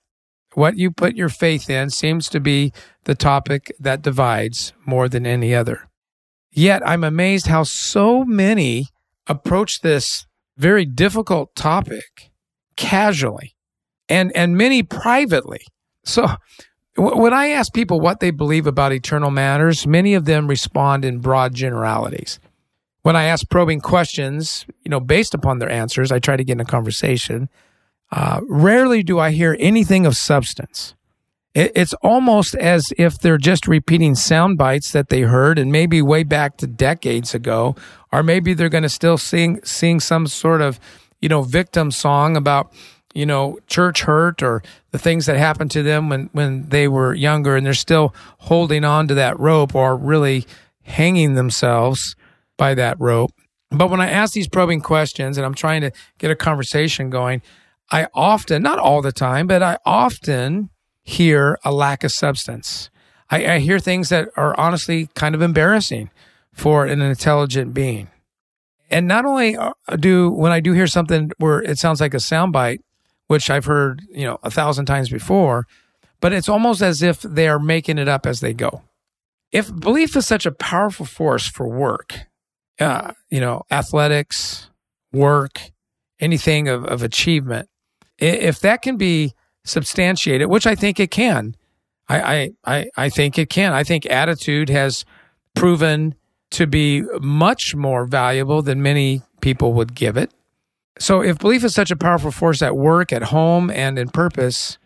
what 0.55 0.75
you 0.75 0.89
put 0.89 1.15
your 1.15 1.29
faith 1.29 1.69
in 1.69 1.91
seems 1.91 2.27
to 2.29 2.39
be 2.39 2.73
the 3.03 3.15
topic 3.15 3.71
that 3.79 4.01
divides 4.01 4.73
more 4.87 5.07
than 5.07 5.27
any 5.27 5.53
other. 5.53 5.87
Yet 6.51 6.81
I'm 6.83 7.03
amazed 7.03 7.45
how 7.45 7.61
so 7.61 8.25
many 8.25 8.87
approach 9.27 9.81
this 9.81 10.25
very 10.57 10.85
difficult 10.85 11.55
topic 11.55 12.31
casually 12.75 13.53
and 14.13 14.31
and 14.35 14.55
many 14.55 14.83
privately. 14.83 15.61
So 16.05 16.27
when 16.95 17.33
I 17.33 17.47
ask 17.47 17.73
people 17.73 17.99
what 17.99 18.19
they 18.19 18.31
believe 18.31 18.67
about 18.67 18.93
eternal 18.93 19.31
matters, 19.31 19.87
many 19.87 20.13
of 20.13 20.25
them 20.25 20.47
respond 20.47 21.03
in 21.03 21.19
broad 21.19 21.53
generalities. 21.55 22.39
When 23.01 23.15
I 23.15 23.23
ask 23.25 23.49
probing 23.49 23.81
questions, 23.81 24.65
you 24.83 24.89
know, 24.89 24.99
based 24.99 25.33
upon 25.33 25.59
their 25.59 25.69
answers, 25.69 26.11
I 26.11 26.19
try 26.19 26.37
to 26.37 26.43
get 26.43 26.53
in 26.53 26.61
a 26.61 26.65
conversation. 26.65 27.49
Uh, 28.11 28.41
rarely 28.47 29.03
do 29.03 29.19
I 29.19 29.31
hear 29.31 29.57
anything 29.59 30.05
of 30.05 30.15
substance. 30.15 30.95
It, 31.53 31.71
it's 31.75 31.93
almost 32.01 32.55
as 32.55 32.93
if 32.97 33.17
they're 33.19 33.37
just 33.51 33.67
repeating 33.67 34.15
sound 34.15 34.57
bites 34.57 34.91
that 34.91 35.09
they 35.09 35.21
heard 35.21 35.59
and 35.59 35.71
maybe 35.71 36.01
way 36.01 36.23
back 36.23 36.57
to 36.57 36.67
decades 36.67 37.33
ago, 37.33 37.75
or 38.11 38.23
maybe 38.23 38.53
they're 38.53 38.69
going 38.69 38.83
to 38.89 38.89
still 38.89 39.17
sing 39.17 39.59
sing 39.63 39.99
some 39.99 40.27
sort 40.27 40.61
of, 40.61 40.79
you 41.21 41.29
know, 41.29 41.41
victim 41.41 41.91
song 41.91 42.37
about 42.37 42.71
you 43.13 43.25
know, 43.25 43.59
church 43.67 44.01
hurt 44.01 44.41
or 44.41 44.61
the 44.91 44.97
things 44.97 45.25
that 45.27 45.37
happened 45.37 45.71
to 45.71 45.83
them 45.83 46.09
when, 46.09 46.29
when 46.33 46.69
they 46.69 46.87
were 46.87 47.13
younger 47.13 47.55
and 47.55 47.65
they're 47.65 47.73
still 47.73 48.13
holding 48.39 48.83
on 48.83 49.07
to 49.07 49.13
that 49.13 49.39
rope 49.39 49.75
or 49.75 49.95
really 49.95 50.45
hanging 50.81 51.35
themselves 51.35 52.15
by 52.57 52.73
that 52.73 52.99
rope. 52.99 53.31
But 53.69 53.89
when 53.89 54.01
I 54.01 54.09
ask 54.09 54.33
these 54.33 54.47
probing 54.47 54.81
questions 54.81 55.37
and 55.37 55.45
I'm 55.45 55.53
trying 55.55 55.81
to 55.81 55.91
get 56.17 56.31
a 56.31 56.35
conversation 56.35 57.09
going, 57.09 57.41
I 57.91 58.07
often, 58.13 58.61
not 58.63 58.79
all 58.79 59.01
the 59.01 59.11
time, 59.11 59.47
but 59.47 59.61
I 59.61 59.77
often 59.85 60.69
hear 61.03 61.59
a 61.63 61.71
lack 61.71 62.03
of 62.03 62.11
substance. 62.11 62.89
I, 63.29 63.53
I 63.53 63.59
hear 63.59 63.79
things 63.79 64.09
that 64.09 64.29
are 64.35 64.57
honestly 64.59 65.09
kind 65.15 65.35
of 65.35 65.41
embarrassing 65.41 66.09
for 66.53 66.85
an 66.85 67.01
intelligent 67.01 67.73
being. 67.73 68.09
And 68.89 69.07
not 69.07 69.25
only 69.25 69.57
uh, 69.57 69.73
do 69.99 70.29
when 70.29 70.51
I 70.51 70.59
do 70.59 70.73
hear 70.73 70.87
something 70.87 71.31
where 71.37 71.61
it 71.61 71.79
sounds 71.79 71.99
like 71.99 72.13
a 72.13 72.17
soundbite, 72.17 72.79
which 73.27 73.49
I've 73.49 73.65
heard, 73.65 74.01
you 74.09 74.25
know, 74.25 74.39
a 74.43 74.51
thousand 74.51 74.85
times 74.85 75.09
before, 75.09 75.65
but 76.19 76.33
it's 76.33 76.49
almost 76.49 76.81
as 76.81 77.01
if 77.01 77.21
they're 77.21 77.59
making 77.59 77.97
it 77.97 78.07
up 78.07 78.25
as 78.25 78.39
they 78.39 78.53
go. 78.53 78.81
If 79.51 79.73
belief 79.77 80.15
is 80.15 80.25
such 80.25 80.45
a 80.45 80.51
powerful 80.51 81.05
force 81.05 81.47
for 81.47 81.67
work, 81.67 82.21
uh, 82.79 83.13
you 83.29 83.39
know, 83.39 83.63
athletics, 83.69 84.69
work, 85.11 85.59
anything 86.19 86.67
of, 86.67 86.85
of 86.85 87.03
achievement, 87.03 87.69
if 88.17 88.59
that 88.61 88.81
can 88.81 88.97
be 88.97 89.33
substantiated, 89.65 90.49
which 90.49 90.65
I 90.65 90.75
think 90.75 90.99
it 90.99 91.11
can, 91.11 91.55
I, 92.09 92.51
I, 92.65 92.89
I 92.95 93.09
think 93.09 93.37
it 93.37 93.49
can. 93.49 93.73
I 93.73 93.83
think 93.83 94.05
attitude 94.05 94.69
has 94.69 95.05
proven 95.55 96.15
to 96.51 96.67
be 96.67 97.03
much 97.21 97.75
more 97.75 98.05
valuable 98.05 98.61
than 98.61 98.81
many 98.81 99.21
people 99.41 99.73
would 99.73 99.95
give 99.95 100.17
it. 100.17 100.31
So, 100.99 101.21
if 101.21 101.39
belief 101.39 101.63
is 101.63 101.73
such 101.73 101.91
a 101.91 101.95
powerful 101.95 102.31
force 102.31 102.61
at 102.61 102.77
work, 102.77 103.11
at 103.11 103.23
home, 103.23 103.71
and 103.71 103.97
in 103.97 104.09
purpose, 104.09 104.77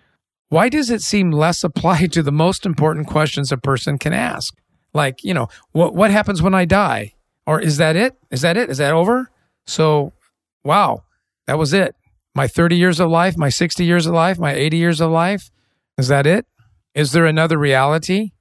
why 0.50 0.70
does 0.70 0.90
it 0.90 1.02
seem 1.02 1.32
less 1.32 1.64
applied 1.64 2.12
to 2.14 2.24
the 2.24 2.32
most 2.32 2.66
important 2.66 3.08
questions 3.08 3.52
a 3.52 3.58
person 3.58 3.98
can 3.98 4.14
ask? 4.14 4.56
Like, 4.94 5.24
you 5.24 5.34
know, 5.34 5.48
what 5.72 5.94
what 5.94 6.12
happens 6.12 6.42
when 6.42 6.54
I 6.54 6.66
die? 6.66 7.14
Or 7.46 7.62
is 7.62 7.78
that 7.78 7.96
it? 7.96 8.16
Is 8.30 8.42
that 8.42 8.58
it? 8.58 8.70
Is 8.70 8.78
that 8.78 8.94
over? 8.94 9.32
So, 9.66 10.14
wow, 10.64 11.04
that 11.46 11.58
was 11.58 11.74
it. 11.74 11.96
My 12.36 12.48
30 12.48 12.76
years 12.76 13.00
of 13.00 13.10
life, 13.10 13.38
my 13.38 13.50
60 13.50 13.84
years 13.86 14.06
of 14.06 14.14
life, 14.14 14.38
my 14.38 14.54
80 14.54 14.78
years 14.78 15.02
of 15.02 15.12
life. 15.12 15.50
Is 15.98 16.10
that 16.10 16.28
it? 16.28 16.46
Is 16.94 17.12
there 17.12 17.26
another 17.26 17.58
reality? 17.58 18.32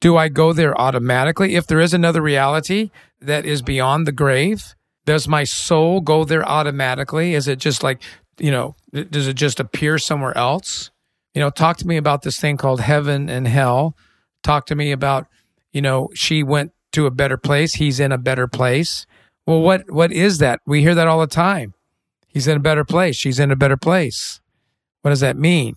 Do 0.00 0.16
I 0.16 0.28
go 0.28 0.52
there 0.52 0.78
automatically? 0.80 1.56
If 1.56 1.66
there 1.66 1.80
is 1.80 1.94
another 1.94 2.20
reality 2.20 2.90
that 3.20 3.44
is 3.44 3.62
beyond 3.62 4.06
the 4.06 4.12
grave, 4.12 4.74
does 5.06 5.28
my 5.28 5.44
soul 5.44 6.00
go 6.00 6.24
there 6.24 6.46
automatically? 6.48 7.34
Is 7.34 7.48
it 7.48 7.58
just 7.58 7.82
like, 7.82 8.02
you 8.38 8.50
know, 8.50 8.74
does 8.92 9.28
it 9.28 9.34
just 9.34 9.60
appear 9.60 9.98
somewhere 9.98 10.36
else? 10.36 10.90
You 11.34 11.40
know, 11.40 11.50
talk 11.50 11.76
to 11.78 11.86
me 11.86 11.96
about 11.96 12.22
this 12.22 12.38
thing 12.38 12.56
called 12.56 12.80
heaven 12.80 13.28
and 13.28 13.46
hell. 13.46 13.96
Talk 14.42 14.66
to 14.66 14.74
me 14.74 14.92
about, 14.92 15.26
you 15.72 15.82
know, 15.82 16.08
she 16.14 16.42
went 16.42 16.72
to 16.92 17.06
a 17.06 17.10
better 17.10 17.36
place. 17.36 17.74
He's 17.74 17.98
in 18.00 18.12
a 18.12 18.18
better 18.18 18.46
place. 18.46 19.06
Well, 19.46 19.60
what, 19.60 19.90
what 19.90 20.12
is 20.12 20.38
that? 20.38 20.60
We 20.64 20.80
hear 20.80 20.94
that 20.94 21.08
all 21.08 21.20
the 21.20 21.26
time. 21.26 21.74
He's 22.28 22.48
in 22.48 22.56
a 22.56 22.60
better 22.60 22.84
place. 22.84 23.16
She's 23.16 23.38
in 23.38 23.50
a 23.50 23.56
better 23.56 23.76
place. 23.76 24.40
What 25.02 25.10
does 25.10 25.20
that 25.20 25.36
mean? 25.36 25.74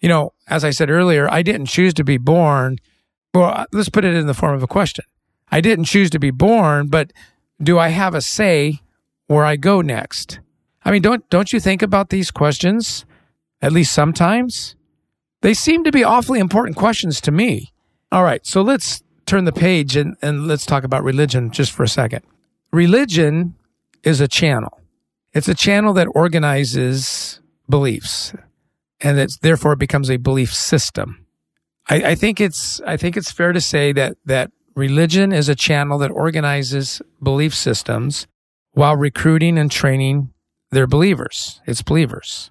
You 0.00 0.08
know, 0.08 0.32
as 0.48 0.64
I 0.64 0.70
said 0.70 0.90
earlier, 0.90 1.30
I 1.30 1.42
didn't 1.42 1.66
choose 1.66 1.94
to 1.94 2.04
be 2.04 2.18
born. 2.18 2.78
Well, 3.32 3.50
uh, 3.50 3.66
let's 3.72 3.88
put 3.88 4.04
it 4.04 4.14
in 4.14 4.26
the 4.26 4.34
form 4.34 4.54
of 4.54 4.62
a 4.62 4.66
question. 4.66 5.04
I 5.50 5.60
didn't 5.60 5.84
choose 5.84 6.10
to 6.10 6.18
be 6.18 6.30
born, 6.30 6.88
but 6.88 7.12
do 7.62 7.78
I 7.78 7.88
have 7.88 8.14
a 8.14 8.20
say 8.20 8.80
where 9.26 9.44
I 9.44 9.56
go 9.56 9.80
next? 9.80 10.40
I 10.84 10.90
mean, 10.90 11.02
don't 11.02 11.28
don't 11.30 11.52
you 11.52 11.60
think 11.60 11.82
about 11.82 12.08
these 12.08 12.30
questions 12.30 13.04
at 13.60 13.72
least 13.72 13.92
sometimes? 13.92 14.76
They 15.42 15.54
seem 15.54 15.84
to 15.84 15.92
be 15.92 16.04
awfully 16.04 16.38
important 16.38 16.76
questions 16.76 17.20
to 17.22 17.30
me. 17.30 17.72
All 18.12 18.24
right, 18.24 18.44
so 18.46 18.62
let's 18.62 19.02
turn 19.26 19.44
the 19.44 19.52
page 19.52 19.96
and, 19.96 20.16
and 20.20 20.48
let's 20.48 20.66
talk 20.66 20.84
about 20.84 21.04
religion 21.04 21.50
just 21.50 21.72
for 21.72 21.84
a 21.84 21.88
second. 21.88 22.22
Religion 22.72 23.54
is 24.02 24.20
a 24.20 24.28
channel. 24.28 24.80
It's 25.32 25.48
a 25.48 25.54
channel 25.54 25.92
that 25.94 26.08
organizes 26.14 27.40
beliefs 27.68 28.34
and 29.00 29.16
that 29.16 29.30
therefore 29.40 29.72
it 29.74 29.78
becomes 29.78 30.10
a 30.10 30.16
belief 30.16 30.52
system. 30.52 31.26
I, 31.88 32.02
I 32.10 32.14
think 32.14 32.40
it's 32.40 32.80
I 32.86 32.96
think 32.96 33.16
it's 33.16 33.30
fair 33.30 33.52
to 33.52 33.60
say 33.60 33.92
that 33.92 34.16
that 34.24 34.50
Religion 34.74 35.32
is 35.32 35.48
a 35.48 35.54
channel 35.54 35.98
that 35.98 36.10
organizes 36.10 37.02
belief 37.22 37.54
systems 37.54 38.26
while 38.72 38.96
recruiting 38.96 39.58
and 39.58 39.70
training 39.70 40.32
their 40.70 40.86
believers, 40.86 41.60
its 41.66 41.82
believers. 41.82 42.50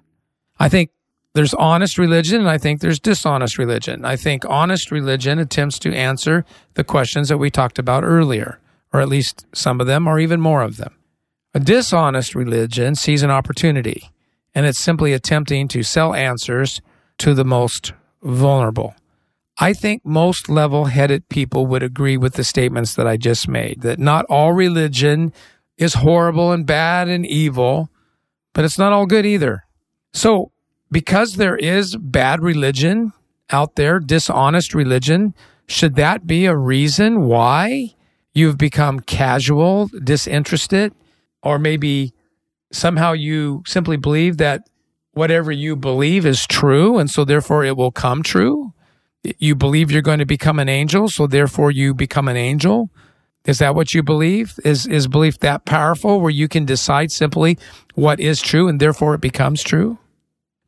I 0.58 0.68
think 0.68 0.90
there's 1.32 1.54
honest 1.54 1.96
religion 1.96 2.40
and 2.40 2.50
I 2.50 2.58
think 2.58 2.80
there's 2.80 3.00
dishonest 3.00 3.56
religion. 3.56 4.04
I 4.04 4.16
think 4.16 4.44
honest 4.48 4.90
religion 4.90 5.38
attempts 5.38 5.78
to 5.80 5.94
answer 5.94 6.44
the 6.74 6.84
questions 6.84 7.28
that 7.28 7.38
we 7.38 7.50
talked 7.50 7.78
about 7.78 8.04
earlier, 8.04 8.60
or 8.92 9.00
at 9.00 9.08
least 9.08 9.46
some 9.54 9.80
of 9.80 9.86
them, 9.86 10.06
or 10.06 10.18
even 10.18 10.40
more 10.40 10.62
of 10.62 10.76
them. 10.76 10.94
A 11.54 11.60
dishonest 11.60 12.34
religion 12.34 12.94
sees 12.94 13.22
an 13.22 13.30
opportunity 13.30 14.10
and 14.54 14.66
it's 14.66 14.78
simply 14.78 15.12
attempting 15.12 15.68
to 15.68 15.82
sell 15.82 16.14
answers 16.14 16.80
to 17.18 17.34
the 17.34 17.44
most 17.44 17.92
vulnerable. 18.22 18.94
I 19.62 19.74
think 19.74 20.06
most 20.06 20.48
level 20.48 20.86
headed 20.86 21.28
people 21.28 21.66
would 21.66 21.82
agree 21.82 22.16
with 22.16 22.32
the 22.32 22.44
statements 22.44 22.94
that 22.94 23.06
I 23.06 23.18
just 23.18 23.46
made 23.46 23.82
that 23.82 23.98
not 23.98 24.24
all 24.30 24.54
religion 24.54 25.34
is 25.76 25.94
horrible 25.94 26.50
and 26.50 26.64
bad 26.64 27.08
and 27.08 27.26
evil, 27.26 27.90
but 28.54 28.64
it's 28.64 28.78
not 28.78 28.94
all 28.94 29.04
good 29.04 29.26
either. 29.26 29.64
So, 30.14 30.50
because 30.90 31.36
there 31.36 31.56
is 31.56 31.94
bad 31.96 32.42
religion 32.42 33.12
out 33.50 33.76
there, 33.76 34.00
dishonest 34.00 34.74
religion, 34.74 35.34
should 35.68 35.94
that 35.96 36.26
be 36.26 36.46
a 36.46 36.56
reason 36.56 37.26
why 37.26 37.94
you've 38.32 38.56
become 38.56 39.00
casual, 39.00 39.90
disinterested, 40.02 40.94
or 41.42 41.58
maybe 41.58 42.14
somehow 42.72 43.12
you 43.12 43.62
simply 43.66 43.98
believe 43.98 44.38
that 44.38 44.62
whatever 45.12 45.52
you 45.52 45.76
believe 45.76 46.24
is 46.24 46.46
true 46.46 46.96
and 46.96 47.10
so 47.10 47.26
therefore 47.26 47.62
it 47.62 47.76
will 47.76 47.92
come 47.92 48.22
true? 48.22 48.72
You 49.22 49.54
believe 49.54 49.90
you're 49.90 50.02
going 50.02 50.18
to 50.18 50.26
become 50.26 50.58
an 50.58 50.68
angel, 50.68 51.08
so 51.08 51.26
therefore 51.26 51.70
you 51.70 51.92
become 51.92 52.28
an 52.28 52.36
angel? 52.36 52.90
Is 53.44 53.58
that 53.58 53.74
what 53.74 53.94
you 53.94 54.02
believe? 54.02 54.58
Is 54.64 54.86
is 54.86 55.08
belief 55.08 55.38
that 55.38 55.64
powerful 55.64 56.20
where 56.20 56.30
you 56.30 56.48
can 56.48 56.64
decide 56.64 57.10
simply 57.10 57.58
what 57.94 58.20
is 58.20 58.40
true 58.40 58.68
and 58.68 58.80
therefore 58.80 59.14
it 59.14 59.20
becomes 59.20 59.62
true? 59.62 59.98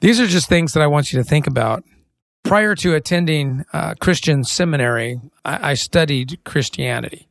These 0.01 0.21
are 0.21 0.27
just 0.27 0.49
things 0.49 0.73
that 0.73 0.83
I 0.83 0.87
want 0.87 1.13
you 1.13 1.19
to 1.19 1.25
think 1.25 1.47
about. 1.47 1.85
Prior 2.43 2.75
to 2.77 2.95
attending 2.95 3.65
uh, 3.73 3.95
Christian 4.01 4.43
seminary, 4.43 5.21
I, 5.45 5.71
I 5.71 5.75
studied 5.75 6.41
Christianity. 6.45 7.29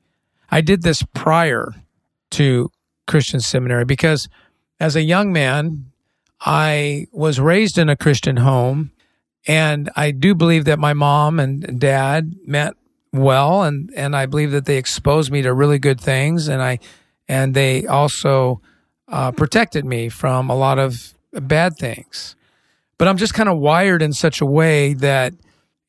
I 0.49 0.61
did 0.61 0.83
this 0.83 1.03
prior 1.13 1.73
to 2.31 2.71
Christian 3.07 3.41
seminary 3.41 3.83
because 3.83 4.29
as 4.79 4.95
a 4.95 5.01
young 5.01 5.33
man, 5.33 5.91
I 6.39 7.07
was 7.11 7.39
raised 7.39 7.77
in 7.77 7.89
a 7.89 7.95
Christian 7.95 8.37
home 8.37 8.91
and 9.47 9.89
I 9.95 10.11
do 10.11 10.35
believe 10.35 10.65
that 10.65 10.79
my 10.79 10.93
mom 10.93 11.39
and 11.39 11.79
dad 11.79 12.35
met 12.45 12.75
well 13.13 13.63
and 13.63 13.91
and 13.95 14.15
I 14.15 14.25
believe 14.25 14.51
that 14.51 14.65
they 14.65 14.77
exposed 14.77 15.31
me 15.31 15.41
to 15.41 15.53
really 15.53 15.79
good 15.79 15.99
things 15.99 16.47
and 16.47 16.61
I 16.61 16.79
and 17.27 17.53
they 17.53 17.85
also 17.87 18.61
uh, 19.07 19.31
protected 19.31 19.85
me 19.85 20.09
from 20.09 20.49
a 20.49 20.55
lot 20.55 20.79
of 20.79 21.13
bad 21.33 21.77
things. 21.77 22.35
But 22.97 23.07
I'm 23.07 23.17
just 23.17 23.33
kind 23.33 23.49
of 23.49 23.57
wired 23.57 24.01
in 24.01 24.13
such 24.13 24.41
a 24.41 24.45
way 24.45 24.93
that 24.95 25.33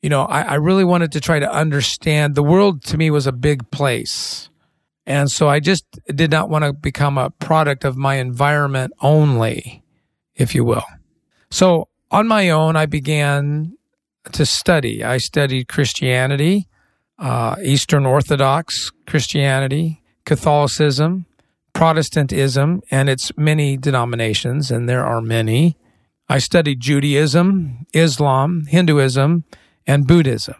you 0.01 0.09
know 0.09 0.23
I, 0.23 0.41
I 0.41 0.55
really 0.55 0.83
wanted 0.83 1.11
to 1.13 1.21
try 1.21 1.39
to 1.39 1.51
understand. 1.51 2.35
The 2.35 2.43
world 2.43 2.83
to 2.85 2.97
me 2.97 3.11
was 3.11 3.27
a 3.27 3.31
big 3.31 3.69
place, 3.71 4.49
and 5.05 5.29
so 5.29 5.47
I 5.47 5.59
just 5.59 5.85
did 6.07 6.31
not 6.31 6.49
want 6.49 6.65
to 6.65 6.73
become 6.73 7.17
a 7.17 7.29
product 7.29 7.85
of 7.85 7.95
my 7.95 8.15
environment 8.15 8.93
only, 9.01 9.83
if 10.35 10.55
you 10.55 10.65
will. 10.65 10.85
So 11.51 11.87
on 12.13 12.27
my 12.27 12.49
own, 12.49 12.77
I 12.77 12.85
began 12.85 13.77
to 14.31 14.45
study. 14.45 15.03
I 15.03 15.17
studied 15.17 15.67
Christianity 15.67 16.69
uh, 17.19 17.55
Eastern 17.63 18.05
Orthodox 18.05 18.91
Christianity, 19.07 20.01
Catholicism, 20.25 21.25
Protestantism, 21.73 22.81
and 22.91 23.09
its 23.09 23.31
many 23.37 23.77
denominations, 23.77 24.69
and 24.69 24.87
there 24.87 25.05
are 25.05 25.21
many. 25.21 25.77
I 26.29 26.39
studied 26.39 26.79
Judaism, 26.79 27.85
Islam, 27.93 28.65
Hinduism, 28.67 29.43
and 29.87 30.07
Buddhism. 30.07 30.55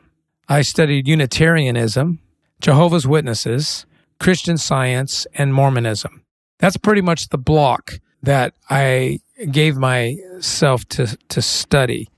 I 0.47 0.61
studied 0.61 1.07
Unitarianism, 1.07 2.19
Jehovah's 2.59 3.07
Witnesses, 3.07 3.85
Christian 4.19 4.57
Science, 4.57 5.27
and 5.35 5.53
Mormonism. 5.53 6.23
That's 6.59 6.77
pretty 6.77 7.01
much 7.01 7.29
the 7.29 7.37
block 7.37 7.99
that 8.23 8.53
I 8.69 9.19
gave 9.51 9.77
myself 9.77 10.85
to, 10.89 11.17
to 11.29 11.41
study. 11.41 12.09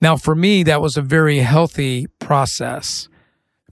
Now, 0.00 0.16
for 0.16 0.34
me, 0.34 0.62
that 0.64 0.82
was 0.82 0.96
a 0.96 1.02
very 1.02 1.38
healthy 1.38 2.06
process 2.18 3.08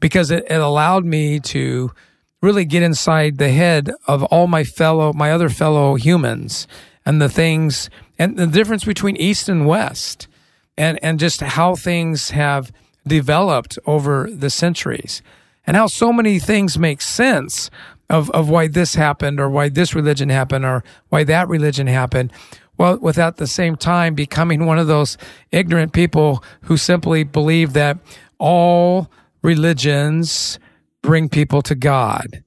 because 0.00 0.30
it, 0.30 0.44
it 0.48 0.60
allowed 0.60 1.04
me 1.04 1.38
to 1.40 1.92
really 2.40 2.64
get 2.64 2.82
inside 2.82 3.38
the 3.38 3.50
head 3.50 3.90
of 4.06 4.22
all 4.24 4.46
my 4.46 4.64
fellow, 4.64 5.12
my 5.12 5.30
other 5.30 5.48
fellow 5.48 5.94
humans 5.94 6.66
and 7.06 7.20
the 7.20 7.28
things 7.28 7.90
and 8.18 8.36
the 8.36 8.46
difference 8.46 8.84
between 8.84 9.16
East 9.16 9.48
and 9.48 9.66
West 9.66 10.26
and, 10.76 10.98
and 11.02 11.18
just 11.18 11.40
how 11.40 11.74
things 11.74 12.30
have 12.30 12.72
developed 13.06 13.78
over 13.86 14.28
the 14.30 14.50
centuries 14.50 15.22
and 15.66 15.76
how 15.76 15.86
so 15.86 16.12
many 16.12 16.38
things 16.38 16.78
make 16.78 17.00
sense 17.00 17.70
of, 18.14 18.30
of 18.30 18.48
why 18.48 18.68
this 18.68 18.94
happened 18.94 19.40
or 19.40 19.50
why 19.50 19.68
this 19.68 19.94
religion 19.94 20.28
happened 20.28 20.64
or 20.64 20.84
why 21.08 21.24
that 21.24 21.48
religion 21.48 21.88
happened. 21.88 22.32
Well, 22.78 22.98
without 22.98 23.36
the 23.36 23.46
same 23.48 23.76
time 23.76 24.14
becoming 24.14 24.66
one 24.66 24.78
of 24.78 24.86
those 24.86 25.18
ignorant 25.50 25.92
people 25.92 26.42
who 26.62 26.76
simply 26.76 27.24
believe 27.24 27.72
that 27.72 27.98
all 28.38 29.10
religions 29.42 30.60
bring 31.02 31.28
people 31.28 31.60
to 31.62 31.74
God. 31.74 32.44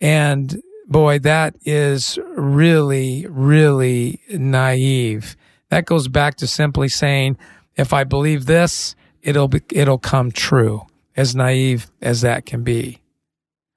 And 0.00 0.62
boy, 0.86 1.18
that 1.20 1.56
is 1.64 2.18
really, 2.36 3.26
really 3.28 4.20
naive. 4.30 5.36
That 5.70 5.84
goes 5.84 6.06
back 6.06 6.36
to 6.36 6.46
simply 6.46 6.88
saying, 6.88 7.38
if 7.76 7.92
I 7.92 8.04
believe 8.04 8.46
this, 8.46 8.94
it'll 9.22 9.48
be, 9.48 9.62
it'll 9.70 9.98
come 9.98 10.30
true. 10.30 10.82
As 11.14 11.36
naive 11.36 11.90
as 12.00 12.22
that 12.22 12.46
can 12.46 12.62
be. 12.62 13.02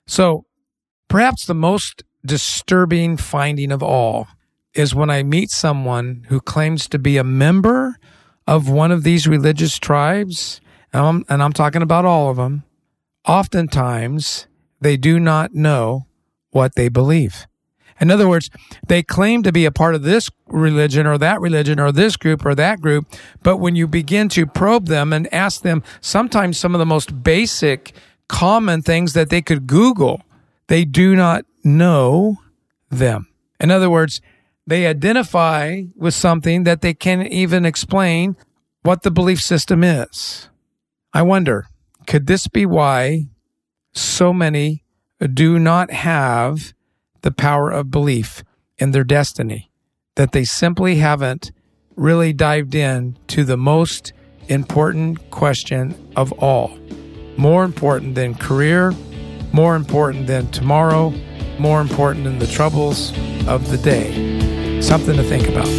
So 0.07 0.45
perhaps 1.07 1.45
the 1.45 1.55
most 1.55 2.03
disturbing 2.25 3.17
finding 3.17 3.71
of 3.71 3.83
all 3.83 4.27
is 4.73 4.93
when 4.93 5.09
I 5.09 5.23
meet 5.23 5.51
someone 5.51 6.25
who 6.29 6.39
claims 6.41 6.87
to 6.89 6.99
be 6.99 7.17
a 7.17 7.23
member 7.23 7.97
of 8.47 8.69
one 8.69 8.91
of 8.91 9.03
these 9.03 9.27
religious 9.27 9.79
tribes 9.79 10.59
and 10.93 11.05
I'm, 11.05 11.25
and 11.29 11.43
I'm 11.43 11.53
talking 11.53 11.81
about 11.81 12.05
all 12.05 12.29
of 12.29 12.37
them, 12.37 12.63
oftentimes 13.27 14.47
they 14.79 14.95
do 14.97 15.19
not 15.19 15.53
know 15.53 16.05
what 16.51 16.75
they 16.75 16.87
believe. 16.87 17.47
In 17.99 18.11
other 18.11 18.27
words, 18.27 18.49
they 18.87 19.03
claim 19.03 19.43
to 19.43 19.51
be 19.51 19.65
a 19.65 19.71
part 19.71 19.95
of 19.95 20.03
this 20.03 20.29
religion 20.47 21.05
or 21.05 21.17
that 21.17 21.39
religion 21.41 21.79
or 21.79 21.91
this 21.91 22.17
group 22.17 22.45
or 22.45 22.55
that 22.55 22.81
group, 22.81 23.07
but 23.41 23.57
when 23.57 23.75
you 23.75 23.87
begin 23.87 24.29
to 24.29 24.45
probe 24.45 24.87
them 24.87 25.13
and 25.13 25.33
ask 25.33 25.61
them 25.61 25.83
sometimes 26.01 26.57
some 26.57 26.75
of 26.75 26.79
the 26.79 26.85
most 26.85 27.23
basic, 27.23 27.93
common 28.27 28.81
things 28.81 29.13
that 29.13 29.29
they 29.29 29.41
could 29.41 29.67
Google, 29.67 30.21
they 30.67 30.85
do 30.85 31.15
not 31.15 31.45
know 31.63 32.37
them. 32.89 33.27
In 33.59 33.71
other 33.71 33.89
words, 33.89 34.21
they 34.67 34.87
identify 34.87 35.83
with 35.95 36.13
something 36.13 36.63
that 36.63 36.81
they 36.81 36.93
can't 36.93 37.27
even 37.27 37.65
explain 37.65 38.35
what 38.81 39.03
the 39.03 39.11
belief 39.11 39.41
system 39.41 39.83
is. 39.83 40.49
I 41.13 41.21
wonder, 41.21 41.67
could 42.07 42.27
this 42.27 42.47
be 42.47 42.65
why 42.65 43.29
so 43.93 44.33
many 44.33 44.83
do 45.33 45.59
not 45.59 45.91
have 45.91 46.73
the 47.21 47.31
power 47.31 47.71
of 47.71 47.91
belief 47.91 48.43
in 48.77 48.91
their 48.91 49.03
destiny? 49.03 49.71
That 50.15 50.31
they 50.31 50.45
simply 50.45 50.95
haven't 50.95 51.51
really 51.95 52.33
dived 52.33 52.75
in 52.75 53.17
to 53.27 53.43
the 53.43 53.57
most 53.57 54.13
important 54.47 55.29
question 55.31 56.11
of 56.15 56.31
all. 56.33 56.77
More 57.37 57.63
important 57.63 58.15
than 58.15 58.35
career, 58.35 58.93
more 59.55 59.75
important 59.77 60.27
than 60.27 60.51
tomorrow, 60.51 61.13
more 61.59 61.79
important 61.79 62.25
than 62.25 62.39
the 62.39 62.47
troubles 62.47 63.13
of 63.47 63.71
the 63.71 63.77
day. 63.77 64.81
Something 64.81 65.15
to 65.15 65.23
think 65.23 65.47
about. 65.47 65.69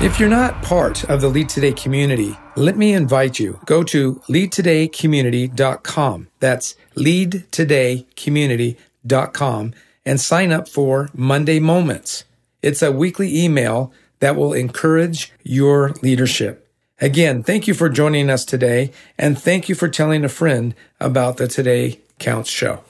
If 0.00 0.20
you're 0.20 0.28
not 0.28 0.62
part 0.62 1.02
of 1.10 1.20
the 1.20 1.28
Lead 1.28 1.48
Today 1.48 1.72
community, 1.72 2.38
let 2.54 2.76
me 2.76 2.92
invite 2.92 3.40
you. 3.40 3.58
Go 3.66 3.82
to 3.82 4.22
leadtodaycommunity.com. 4.28 6.28
That's 6.38 6.76
leadtodaycommunity.com 6.94 9.74
and 10.06 10.20
sign 10.20 10.52
up 10.52 10.68
for 10.68 11.10
Monday 11.14 11.58
Moments. 11.58 12.22
It's 12.62 12.80
a 12.80 12.92
weekly 12.92 13.44
email 13.44 13.92
that 14.24 14.36
will 14.36 14.54
encourage 14.54 15.34
your 15.42 15.90
leadership. 16.00 16.66
Again, 16.98 17.42
thank 17.42 17.68
you 17.68 17.74
for 17.74 17.90
joining 17.90 18.30
us 18.30 18.46
today 18.46 18.90
and 19.18 19.38
thank 19.38 19.68
you 19.68 19.74
for 19.74 19.86
telling 19.86 20.24
a 20.24 20.30
friend 20.30 20.74
about 20.98 21.36
the 21.36 21.46
Today 21.46 22.00
Counts 22.18 22.48
show. 22.48 22.84